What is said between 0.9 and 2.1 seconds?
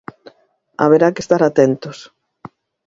que estar atentos.